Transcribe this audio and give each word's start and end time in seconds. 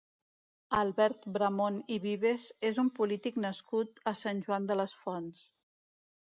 Albert 0.77 1.27
Bramon 1.35 1.77
i 1.97 1.99
Vives 2.07 2.49
és 2.71 2.81
un 2.85 2.91
polític 3.01 3.39
nascut 3.47 4.03
a 4.13 4.17
Sant 4.25 4.43
Joan 4.49 4.69
les 4.83 4.99
Fonts. 5.07 5.49